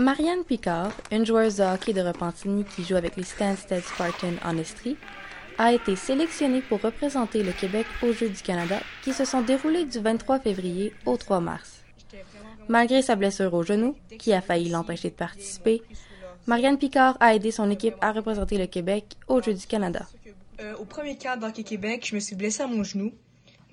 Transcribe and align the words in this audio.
Marianne 0.00 0.44
Picard, 0.44 0.92
une 1.12 1.26
joueuse 1.26 1.56
de 1.56 1.62
hockey 1.62 1.92
de 1.92 2.00
Repentigny 2.00 2.64
qui 2.64 2.84
joue 2.84 2.96
avec 2.96 3.16
les 3.16 3.22
Stansted 3.22 3.82
Spartans 3.84 4.38
en 4.42 4.56
Estrie, 4.56 4.96
a 5.58 5.74
été 5.74 5.94
sélectionnée 5.94 6.62
pour 6.62 6.80
représenter 6.80 7.42
le 7.42 7.52
Québec 7.52 7.84
aux 8.02 8.14
Jeux 8.14 8.30
du 8.30 8.40
Canada 8.40 8.80
qui 9.02 9.12
se 9.12 9.26
sont 9.26 9.42
déroulés 9.42 9.84
du 9.84 9.98
23 9.98 10.40
février 10.40 10.94
au 11.04 11.18
3 11.18 11.40
mars. 11.40 11.82
Malgré 12.66 13.02
sa 13.02 13.14
blessure 13.14 13.52
au 13.52 13.62
genou, 13.62 13.94
qui 14.18 14.32
a 14.32 14.40
failli 14.40 14.70
l'empêcher 14.70 15.10
de 15.10 15.16
participer, 15.16 15.82
Marianne 16.46 16.78
Picard 16.78 17.18
a 17.20 17.34
aidé 17.34 17.50
son 17.50 17.70
équipe 17.70 17.96
à 18.00 18.12
représenter 18.12 18.56
le 18.56 18.68
Québec 18.68 19.04
aux 19.28 19.42
Jeux 19.42 19.52
du 19.52 19.66
Canada. 19.66 20.06
Euh, 20.62 20.76
au 20.78 20.86
premier 20.86 21.18
camp 21.18 21.38
d'Hockey 21.38 21.62
Québec, 21.62 22.06
je 22.08 22.14
me 22.14 22.20
suis 22.20 22.36
blessée 22.36 22.62
à 22.62 22.66
mon 22.66 22.84
genou. 22.84 23.12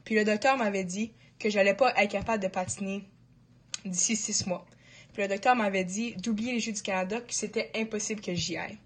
Puis 0.04 0.16
le 0.16 0.26
docteur 0.26 0.58
m'avait 0.58 0.84
dit 0.84 1.14
que 1.40 1.50
j'allais 1.50 1.74
pas 1.74 1.94
être 1.96 2.12
capable 2.12 2.44
de 2.44 2.50
patiner 2.50 3.06
d'ici 3.86 4.18
six 4.18 4.46
mois. 4.46 4.66
Le 5.18 5.28
docteur 5.28 5.56
m'avait 5.56 5.84
dit 5.84 6.16
d'oublier 6.16 6.54
les 6.54 6.60
Jeux 6.60 6.74
du 6.74 6.82
Canada, 6.82 7.20
que 7.20 7.34
c'était 7.34 7.72
impossible 7.76 8.22
que 8.22 8.36
j'y 8.36 8.56
aille. 8.56 8.78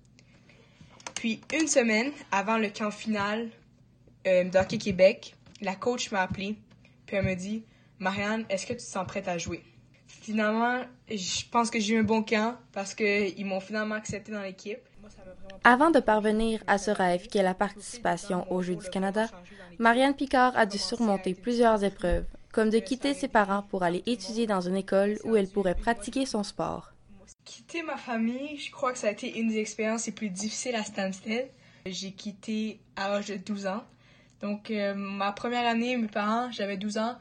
Puis 1.15 1.41
une 1.53 1.67
semaine 1.67 2.11
avant 2.31 2.57
le 2.57 2.69
camp 2.69 2.89
final 2.89 3.49
euh, 4.25 4.45
d'Hockey 4.45 4.77
Québec, 4.77 5.35
la 5.59 5.75
coach 5.75 6.09
m'a 6.11 6.21
appelé. 6.21 6.55
Puis 7.05 7.17
elle 7.17 7.25
me 7.25 7.35
dit 7.35 7.63
Marianne, 7.99 8.45
est-ce 8.49 8.65
que 8.65 8.73
tu 8.73 8.79
te 8.79 8.83
sens 8.83 9.05
prête 9.05 9.27
à 9.27 9.37
jouer? 9.37 9.61
Finalement, 10.07 10.81
je 11.09 11.43
pense 11.51 11.69
que 11.69 11.79
j'ai 11.79 11.95
eu 11.95 11.99
un 11.99 12.03
bon 12.03 12.23
camp 12.23 12.55
parce 12.71 12.95
qu'ils 12.95 13.45
m'ont 13.45 13.59
finalement 13.59 13.95
accepté 13.95 14.31
dans 14.31 14.41
l'équipe. 14.41 14.79
Avant 15.63 15.91
de 15.91 15.99
parvenir 15.99 16.63
à 16.65 16.77
ce 16.77 16.91
rêve 16.91 17.27
qui 17.27 17.37
est 17.37 17.43
la 17.43 17.53
participation 17.53 18.51
aux 18.51 18.61
Jeux 18.61 18.75
du 18.75 18.89
Canada, 18.89 19.27
Marianne 19.79 20.15
Picard 20.15 20.57
a 20.57 20.65
dû 20.65 20.77
surmonter 20.77 21.33
plusieurs 21.33 21.83
épreuves, 21.83 22.25
comme 22.51 22.69
de 22.69 22.79
quitter 22.79 23.13
ses 23.13 23.27
parents 23.27 23.63
pour 23.63 23.83
aller 23.83 24.03
étudier 24.05 24.47
dans 24.47 24.61
une 24.61 24.75
école 24.75 25.17
où 25.23 25.35
elle 25.35 25.47
pourrait 25.47 25.75
pratiquer 25.75 26.25
son 26.25 26.43
sport. 26.43 26.91
Quitter 27.45 27.83
ma 27.83 27.97
famille, 27.97 28.57
je 28.57 28.71
crois 28.71 28.91
que 28.91 28.99
ça 28.99 29.07
a 29.07 29.11
été 29.11 29.39
une 29.39 29.49
des 29.49 29.59
expériences 29.59 30.05
les 30.05 30.11
plus 30.11 30.29
difficiles 30.29 30.75
à 30.75 30.83
Stansted. 30.83 31.49
J'ai 31.85 32.11
quitté 32.11 32.79
à 32.95 33.09
l'âge 33.09 33.27
de 33.27 33.37
12 33.37 33.67
ans. 33.67 33.83
Donc, 34.41 34.71
euh, 34.71 34.93
ma 34.95 35.31
première 35.31 35.65
année, 35.67 35.97
mes 35.97 36.07
parents, 36.07 36.51
j'avais 36.51 36.77
12 36.77 36.97
ans, 36.97 37.17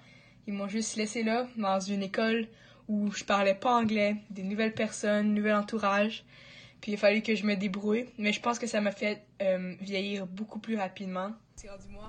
ils 0.47 0.55
m'ont 0.55 0.69
juste 0.69 0.97
laissé 0.97 1.23
là, 1.23 1.47
dans 1.57 1.81
une 1.81 2.03
école 2.03 2.47
où 2.89 3.13
je 3.13 3.25
parlais 3.25 3.55
pas 3.55 3.73
anglais, 3.75 4.17
des 4.31 4.43
nouvelles 4.43 4.75
personnes, 4.75 5.35
nouvel 5.35 5.55
entourage. 5.55 6.25
Puis 6.81 6.93
il 6.93 6.95
a 6.95 6.99
fallu 6.99 7.23
que 7.23 7.35
je 7.35 7.45
me 7.45 7.57
débrouille, 7.57 8.07
mais 8.17 8.33
je 8.33 8.41
pense 8.41 8.59
que 8.59 8.67
ça 8.67 8.81
m'a 8.81 8.93
fait 8.93 9.23
euh, 9.43 9.75
vieillir 9.81 10.27
beaucoup 10.27 10.59
plus 10.59 10.77
rapidement. 10.77 11.31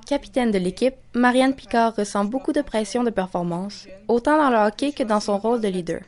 Capitaine 0.07 0.51
de 0.51 0.57
l'équipe, 0.57 0.95
Marianne 1.13 1.53
Picard 1.53 1.95
ressent 1.95 2.23
beaucoup 2.23 2.53
de 2.53 2.61
pression 2.61 3.03
de 3.03 3.09
performance, 3.09 3.87
autant 4.07 4.37
dans 4.37 4.49
le 4.49 4.55
hockey 4.67 4.93
que 4.93 5.03
dans 5.03 5.19
son 5.19 5.37
rôle 5.37 5.59
de 5.59 5.67
leader. 5.67 6.01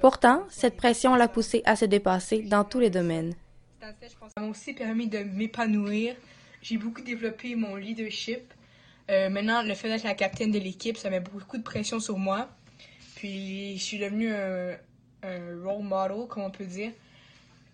Pourtant, 0.00 0.44
cette 0.48 0.78
pression 0.78 1.14
l'a 1.14 1.28
poussée 1.28 1.60
à 1.66 1.76
se 1.76 1.84
dépasser 1.84 2.40
dans 2.40 2.64
tous 2.64 2.80
les 2.80 2.88
domaines. 2.88 3.34
Ça 3.80 4.40
m'a 4.40 4.48
aussi 4.48 4.72
permis 4.72 5.08
de 5.08 5.18
m'épanouir. 5.18 6.14
J'ai 6.62 6.78
beaucoup 6.78 7.02
développé 7.02 7.54
mon 7.54 7.76
leadership. 7.76 8.54
Euh, 9.10 9.28
maintenant, 9.28 9.62
le 9.62 9.74
fait 9.74 9.88
d'être 9.88 10.04
la 10.04 10.14
capitaine 10.14 10.52
de 10.52 10.58
l'équipe, 10.58 10.96
ça 10.96 11.10
met 11.10 11.20
beaucoup 11.20 11.58
de 11.58 11.62
pression 11.62 12.00
sur 12.00 12.18
moi. 12.18 12.48
Puis, 13.16 13.76
je 13.76 13.82
suis 13.82 13.98
devenue 13.98 14.32
un, 14.32 14.76
un 15.22 15.62
role 15.62 15.82
model, 15.82 16.26
comme 16.28 16.44
on 16.44 16.50
peut 16.50 16.64
dire. 16.64 16.92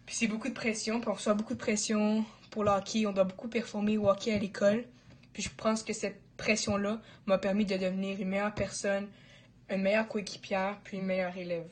Puis 0.07 0.15
c'est 0.15 0.29
beaucoup 0.29 0.49
de 0.49 0.55
pression, 0.55 1.01
puis 1.01 1.09
on 1.11 1.15
reçoit 1.15 1.35
beaucoup 1.35 1.55
de 1.55 1.59
pression 1.59 2.25
pour 2.51 2.65
le 2.65 2.71
hockey. 2.71 3.07
On 3.07 3.13
doit 3.13 3.25
beaucoup 3.25 3.49
performer 3.49 3.99
au 3.99 4.09
hockey 4.09 4.33
à 4.33 4.39
l'école. 4.39 4.85
Puis 5.33 5.43
je 5.43 5.51
pense 5.57 5.83
que 5.83 5.93
cette 5.93 6.21
pression-là 6.37 7.01
m'a 7.27 7.39
permis 7.39 7.65
de 7.67 7.77
devenir 7.77 8.19
une 8.21 8.29
meilleure 8.29 8.55
personne, 8.55 9.09
une 9.69 9.83
meilleure 9.83 10.09
coéquipière, 10.09 10.79
puis 10.85 10.99
une 10.99 11.07
meilleure 11.07 11.37
élève. 11.37 11.69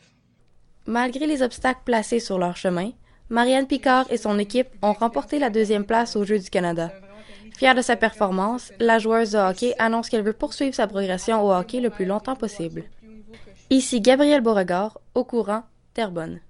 Malgré 0.87 1.27
les 1.27 1.43
obstacles 1.43 1.81
placés 1.85 2.21
sur 2.21 2.39
leur 2.39 2.57
chemin, 2.57 2.91
Marianne 3.31 3.67
Picard 3.67 4.07
et 4.11 4.19
son 4.19 4.39
équipe 4.39 4.69
ont 4.83 4.93
remporté 4.93 5.39
la 5.39 5.49
deuxième 5.49 5.87
place 5.87 6.15
aux 6.17 6.25
Jeux 6.25 6.41
du 6.41 6.51
Canada. 6.51 6.93
Fière 7.57 7.75
de 7.75 7.83
sa 7.83 7.97
performance, 7.97 8.73
la 8.81 8.99
joueuse 8.99 9.33
de 9.33 9.39
hockey 9.39 9.75
annonce 9.79 10.09
qu'elle 10.09 10.25
veut 10.25 10.33
poursuivre 10.33 10.75
sa 10.75 10.89
progression 10.89 11.43
au 11.43 11.53
hockey 11.53 11.81
le 11.81 11.89
plus 11.89 12.05
longtemps 12.05 12.37
possible. 12.37 12.85
Ici 13.71 14.01
Gabrielle 14.01 14.43
Beauregard, 14.43 14.99
au 15.15 15.25
courant, 15.25 15.63
Terrebonne. 15.95 16.41